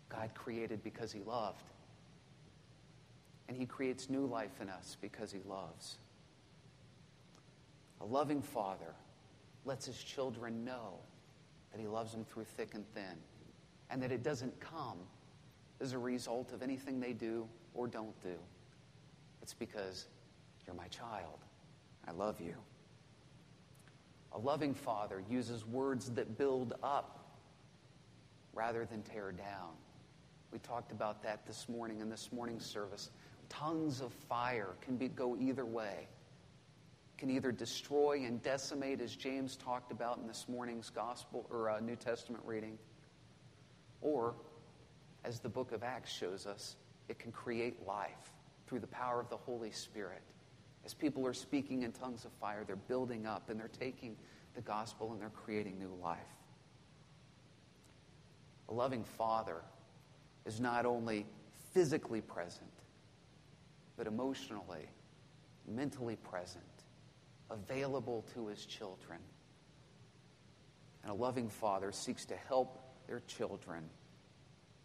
God 0.09 0.31
created 0.35 0.85
because 0.85 1.11
he 1.11 1.21
loved. 1.21 1.72
And 3.49 3.57
he 3.57 3.67
creates 3.67 4.09
new 4.09 4.27
life 4.27 4.61
in 4.61 4.69
us 4.69 4.97
because 5.01 5.33
he 5.33 5.41
loves. 5.49 5.99
A 8.01 8.05
loving 8.05 8.43
father 8.43 8.95
lets 9.65 9.87
his 9.87 10.03
children 10.03 10.65
know 10.65 10.99
that 11.73 11.81
he 11.81 11.87
loves 11.87 12.13
them 12.13 12.25
through 12.25 12.45
thick 12.45 12.75
and 12.75 12.85
thin 12.95 13.17
and 13.91 14.03
that 14.03 14.11
it 14.11 14.23
doesn't 14.23 14.59
come 14.61 14.99
as 15.81 15.93
a 15.93 15.99
result 15.99 16.53
of 16.53 16.63
anything 16.63 16.99
they 17.01 17.13
do 17.13 17.47
or 17.75 17.87
don't 17.87 18.21
do. 18.23 18.35
It's 19.43 19.55
because 19.55 20.07
you're 20.67 20.77
my 20.77 20.89
child. 20.89 21.39
I 22.07 22.13
love 22.13 22.41
you. 22.41 22.55
A 24.33 24.39
loving 24.39 24.75
father 24.75 25.23
uses 25.29 25.67
words 25.67 26.11
that 26.11 26.39
build 26.39 26.75
up 26.83 27.19
rather 28.55 28.85
than 28.85 29.03
tear 29.03 29.33
down. 29.33 29.71
We 30.53 30.59
talked 30.59 30.93
about 30.93 31.23
that 31.23 31.47
this 31.47 31.69
morning 31.69 32.01
in 32.01 32.09
this 32.09 32.31
morning's 32.33 32.65
service. 32.65 33.11
Tongues 33.53 34.01
of 34.01 34.13
fire 34.31 34.71
can 34.81 34.97
be, 34.97 35.09
go 35.09 35.37
either 35.37 35.67
way. 35.67 36.09
Can 37.19 37.31
either 37.31 37.53
destroy 37.53 38.25
and 38.25 38.43
decimate, 38.43 39.03
as 39.03 39.15
James 39.15 39.57
talked 39.57 39.93
about 39.93 40.19
in 40.19 40.27
this 40.27 40.47
morning's 40.49 40.89
gospel 40.89 41.47
or 41.51 41.69
uh, 41.69 41.79
New 41.81 41.95
Testament 41.95 42.43
reading, 42.47 42.79
or, 44.01 44.35
as 45.23 45.39
the 45.39 45.51
book 45.51 45.73
of 45.73 45.83
Acts 45.83 46.11
shows 46.11 46.47
us, 46.47 46.77
it 47.09 47.19
can 47.19 47.31
create 47.31 47.87
life 47.87 48.33
through 48.67 48.81
the 48.81 48.87
power 48.87 49.21
of 49.21 49.29
the 49.29 49.37
Holy 49.37 49.71
Spirit. 49.71 50.23
As 50.85 50.95
people 50.95 51.27
are 51.27 51.35
speaking 51.35 51.83
in 51.83 51.93
tongues 51.93 52.25
of 52.25 52.33
fire, 52.41 52.65
they're 52.67 52.75
building 52.75 53.27
up 53.27 53.51
and 53.51 53.61
they're 53.61 53.69
taking 53.69 54.17
the 54.55 54.63
gospel 54.63 55.13
and 55.13 55.21
they're 55.21 55.29
creating 55.29 55.79
new 55.79 55.95
life. 56.03 56.19
A 58.71 58.73
loving 58.73 59.05
father 59.05 59.61
is 60.47 60.59
not 60.59 60.87
only 60.87 61.27
physically 61.75 62.23
present, 62.23 62.82
but 64.03 64.13
emotionally, 64.13 64.89
mentally 65.69 66.17
present, 66.17 66.65
available 67.53 68.25
to 68.35 68.49
his 68.49 68.67
children. 68.67 69.21
And 71.05 71.13
a 71.13 71.15
loving 71.15 71.49
father 71.49 71.93
seeks 71.93 72.25
to 72.25 72.35
help 72.35 72.83
their 73.07 73.21
children, 73.29 73.85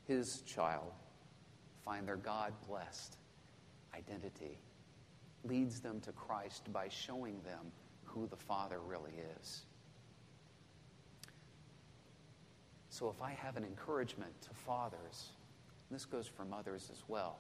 his 0.08 0.42
child, 0.42 0.92
find 1.84 2.08
their 2.08 2.18
God 2.18 2.54
blessed 2.68 3.18
identity 3.96 4.60
leads 5.44 5.80
them 5.80 6.00
to 6.02 6.12
Christ 6.12 6.72
by 6.72 6.88
showing 6.88 7.42
them 7.42 7.72
who 8.04 8.28
the 8.28 8.36
Father 8.36 8.78
really 8.86 9.14
is. 9.42 9.64
So 12.90 13.10
if 13.10 13.20
I 13.20 13.32
have 13.32 13.58
an 13.58 13.64
encouragement 13.64 14.40
to 14.44 14.50
fathers, 14.54 15.30
this 15.90 16.06
goes 16.06 16.28
for 16.28 16.46
mothers 16.46 16.92
as 16.92 17.02
well, 17.08 17.40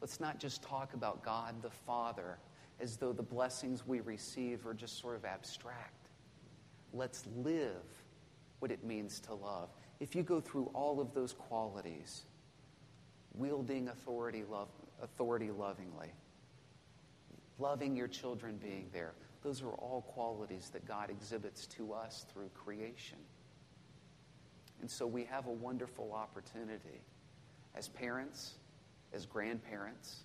let's 0.00 0.20
not 0.20 0.38
just 0.38 0.62
talk 0.62 0.94
about 0.94 1.22
God 1.22 1.60
the 1.62 1.70
Father 1.70 2.38
as 2.80 2.96
though 2.96 3.12
the 3.12 3.22
blessings 3.22 3.86
we 3.86 4.00
receive 4.00 4.66
are 4.66 4.74
just 4.74 5.00
sort 5.00 5.16
of 5.16 5.24
abstract. 5.24 6.08
Let's 6.92 7.24
live 7.36 7.84
what 8.58 8.70
it 8.70 8.84
means 8.84 9.20
to 9.20 9.34
love. 9.34 9.70
If 10.00 10.14
you 10.14 10.22
go 10.22 10.40
through 10.40 10.70
all 10.74 11.00
of 11.00 11.14
those 11.14 11.32
qualities, 11.32 12.22
wielding 13.34 13.88
authority, 13.88 14.44
love, 14.48 14.68
authority 15.02 15.50
lovingly, 15.50 16.12
loving 17.58 17.96
your 17.96 18.08
children 18.08 18.56
being 18.56 18.88
there. 18.92 19.12
Those 19.42 19.62
are 19.62 19.72
all 19.72 20.02
qualities 20.02 20.70
that 20.72 20.86
God 20.86 21.10
exhibits 21.10 21.66
to 21.68 21.92
us 21.92 22.26
through 22.32 22.50
creation. 22.54 23.18
And 24.80 24.90
so 24.90 25.06
we 25.06 25.24
have 25.24 25.46
a 25.46 25.52
wonderful 25.52 26.12
opportunity 26.12 27.00
as 27.74 27.88
parents, 27.88 28.54
as 29.12 29.26
grandparents, 29.26 30.24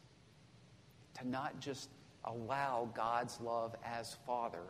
to 1.20 1.28
not 1.28 1.60
just 1.60 1.90
allow 2.26 2.90
God's 2.96 3.40
love 3.42 3.76
as 3.84 4.16
Father 4.26 4.64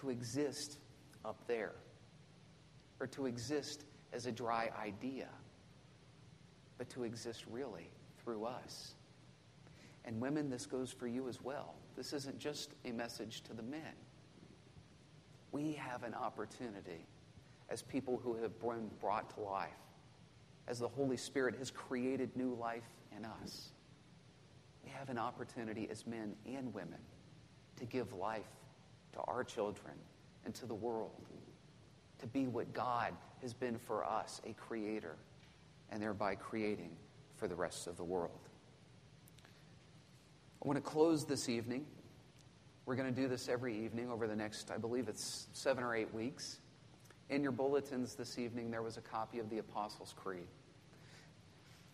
to 0.00 0.10
exist 0.10 0.78
up 1.24 1.36
there 1.46 1.74
or 3.00 3.06
to 3.08 3.26
exist 3.26 3.84
as 4.12 4.26
a 4.26 4.32
dry 4.32 4.70
idea, 4.80 5.28
but 6.78 6.88
to 6.90 7.04
exist 7.04 7.44
really 7.50 7.90
through 8.22 8.44
us. 8.44 8.94
And 10.04 10.20
women, 10.20 10.50
this 10.50 10.66
goes 10.66 10.92
for 10.92 11.06
you 11.06 11.28
as 11.28 11.40
well. 11.42 11.74
This 11.96 12.12
isn't 12.12 12.38
just 12.38 12.74
a 12.84 12.92
message 12.92 13.42
to 13.42 13.54
the 13.54 13.62
men. 13.62 13.94
We 15.52 15.72
have 15.74 16.02
an 16.02 16.14
opportunity 16.14 17.06
as 17.70 17.82
people 17.82 18.20
who 18.22 18.34
have 18.42 18.58
been 18.60 18.90
brought 19.00 19.34
to 19.36 19.40
life, 19.40 19.70
as 20.66 20.78
the 20.78 20.88
Holy 20.88 21.16
Spirit 21.16 21.56
has 21.58 21.70
created 21.70 22.34
new 22.36 22.54
life 22.54 22.82
in 23.16 23.24
us. 23.24 23.70
We 24.82 24.90
have 24.90 25.10
an 25.10 25.18
opportunity 25.18 25.88
as 25.90 26.06
men 26.06 26.34
and 26.46 26.72
women 26.72 26.98
to 27.76 27.84
give 27.84 28.12
life 28.12 28.42
to 29.12 29.20
our 29.20 29.44
children 29.44 29.94
and 30.44 30.54
to 30.56 30.66
the 30.66 30.74
world, 30.74 31.26
to 32.18 32.26
be 32.26 32.46
what 32.46 32.72
God 32.72 33.12
has 33.42 33.54
been 33.54 33.78
for 33.78 34.04
us, 34.04 34.40
a 34.46 34.52
creator, 34.54 35.16
and 35.90 36.02
thereby 36.02 36.34
creating 36.34 36.90
for 37.36 37.48
the 37.48 37.54
rest 37.54 37.86
of 37.86 37.96
the 37.96 38.04
world. 38.04 38.38
I 40.62 40.66
want 40.66 40.82
to 40.82 40.90
close 40.90 41.26
this 41.26 41.48
evening. 41.48 41.84
We're 42.86 42.96
going 42.96 43.14
to 43.14 43.20
do 43.20 43.28
this 43.28 43.48
every 43.48 43.84
evening 43.84 44.10
over 44.10 44.26
the 44.26 44.36
next, 44.36 44.70
I 44.70 44.78
believe 44.78 45.08
it's 45.08 45.46
seven 45.52 45.84
or 45.84 45.94
eight 45.94 46.12
weeks. 46.14 46.58
In 47.30 47.42
your 47.42 47.52
bulletins 47.52 48.14
this 48.14 48.38
evening, 48.38 48.70
there 48.70 48.82
was 48.82 48.96
a 48.96 49.00
copy 49.00 49.38
of 49.38 49.48
the 49.48 49.58
Apostles' 49.58 50.14
Creed. 50.16 50.46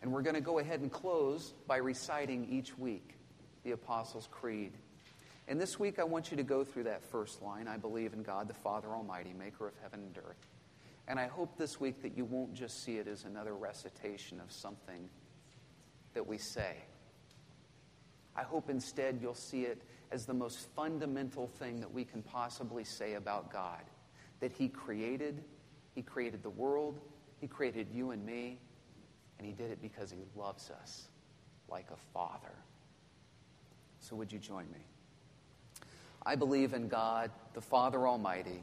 And 0.02 0.12
we're 0.12 0.22
going 0.22 0.34
to 0.34 0.40
go 0.40 0.58
ahead 0.58 0.80
and 0.80 0.90
close 0.90 1.54
by 1.66 1.76
reciting 1.76 2.48
each 2.50 2.76
week 2.78 3.16
the 3.62 3.72
Apostles' 3.72 4.28
Creed. 4.30 4.72
And 5.46 5.60
this 5.60 5.78
week, 5.78 5.98
I 5.98 6.04
want 6.04 6.30
you 6.30 6.36
to 6.36 6.42
go 6.42 6.64
through 6.64 6.84
that 6.84 7.04
first 7.04 7.42
line 7.42 7.68
I 7.68 7.76
believe 7.76 8.12
in 8.12 8.22
God 8.22 8.48
the 8.48 8.54
Father 8.54 8.88
Almighty, 8.88 9.32
maker 9.38 9.68
of 9.68 9.74
heaven 9.82 10.00
and 10.00 10.18
earth. 10.18 10.46
And 11.06 11.18
I 11.18 11.26
hope 11.26 11.56
this 11.56 11.80
week 11.80 12.02
that 12.02 12.16
you 12.16 12.24
won't 12.24 12.54
just 12.54 12.84
see 12.84 12.96
it 12.96 13.06
as 13.06 13.24
another 13.24 13.54
recitation 13.54 14.40
of 14.40 14.50
something 14.50 15.08
that 16.14 16.26
we 16.26 16.38
say. 16.38 16.76
I 18.36 18.42
hope 18.42 18.70
instead 18.70 19.18
you'll 19.20 19.34
see 19.34 19.62
it 19.62 19.82
as 20.12 20.24
the 20.24 20.34
most 20.34 20.68
fundamental 20.74 21.46
thing 21.46 21.80
that 21.80 21.92
we 21.92 22.04
can 22.04 22.22
possibly 22.22 22.84
say 22.84 23.14
about 23.14 23.52
God 23.52 23.82
that 24.40 24.52
He 24.52 24.68
created, 24.68 25.42
He 25.94 26.02
created 26.02 26.42
the 26.42 26.50
world, 26.50 27.00
He 27.40 27.46
created 27.46 27.88
you 27.92 28.10
and 28.10 28.24
me, 28.24 28.58
and 29.38 29.46
He 29.46 29.52
did 29.52 29.70
it 29.70 29.80
because 29.80 30.10
He 30.10 30.18
loves 30.36 30.70
us 30.70 31.08
like 31.68 31.86
a 31.92 31.96
father. 32.12 32.54
So, 34.00 34.16
would 34.16 34.32
you 34.32 34.38
join 34.38 34.64
me? 34.72 34.80
I 36.24 36.34
believe 36.36 36.74
in 36.74 36.88
God, 36.88 37.30
the 37.54 37.60
Father 37.60 38.06
Almighty, 38.06 38.62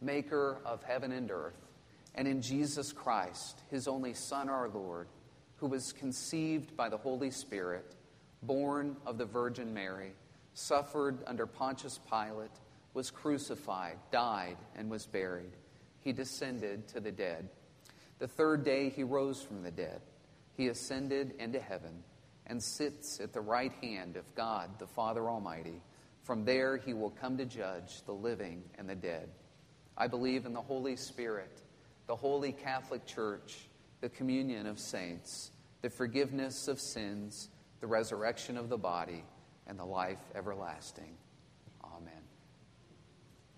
maker 0.00 0.58
of 0.64 0.82
heaven 0.82 1.12
and 1.12 1.30
earth, 1.30 1.58
and 2.14 2.26
in 2.26 2.42
Jesus 2.42 2.92
Christ, 2.92 3.62
His 3.70 3.88
only 3.88 4.14
Son, 4.14 4.48
our 4.48 4.68
Lord, 4.68 5.08
who 5.56 5.66
was 5.66 5.92
conceived 5.92 6.76
by 6.76 6.88
the 6.88 6.96
Holy 6.96 7.30
Spirit 7.30 7.94
born 8.42 8.96
of 9.06 9.18
the 9.18 9.24
Virgin 9.24 9.74
Mary, 9.74 10.12
suffered 10.54 11.22
under 11.26 11.46
Pontius 11.46 11.98
Pilate, 12.08 12.50
was 12.94 13.10
crucified, 13.10 13.98
died, 14.10 14.56
and 14.76 14.90
was 14.90 15.06
buried. 15.06 15.52
He 16.00 16.12
descended 16.12 16.88
to 16.88 17.00
the 17.00 17.12
dead. 17.12 17.48
The 18.18 18.28
third 18.28 18.64
day 18.64 18.88
he 18.88 19.04
rose 19.04 19.42
from 19.42 19.62
the 19.62 19.70
dead. 19.70 20.00
He 20.56 20.68
ascended 20.68 21.34
into 21.38 21.60
heaven 21.60 22.02
and 22.46 22.62
sits 22.62 23.20
at 23.20 23.32
the 23.32 23.40
right 23.40 23.72
hand 23.80 24.16
of 24.16 24.34
God, 24.34 24.70
the 24.78 24.86
Father 24.86 25.28
Almighty. 25.28 25.80
From 26.24 26.44
there 26.44 26.76
he 26.76 26.94
will 26.94 27.10
come 27.10 27.36
to 27.38 27.44
judge 27.44 28.02
the 28.06 28.12
living 28.12 28.62
and 28.76 28.88
the 28.88 28.94
dead. 28.94 29.28
I 29.96 30.08
believe 30.08 30.46
in 30.46 30.52
the 30.52 30.60
Holy 30.60 30.96
Spirit, 30.96 31.62
the 32.06 32.16
holy 32.16 32.52
Catholic 32.52 33.06
Church, 33.06 33.68
the 34.00 34.08
communion 34.08 34.66
of 34.66 34.78
saints, 34.78 35.50
the 35.82 35.90
forgiveness 35.90 36.68
of 36.68 36.80
sins 36.80 37.50
the 37.80 37.86
resurrection 37.86 38.56
of 38.56 38.68
the 38.68 38.78
body, 38.78 39.24
and 39.66 39.78
the 39.78 39.84
life 39.84 40.18
everlasting. 40.34 41.16